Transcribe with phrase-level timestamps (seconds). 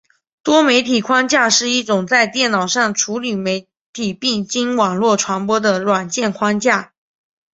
[0.41, 6.93] 多媒体框架是一种在电脑上处理媒体并经网络传播的软件框架。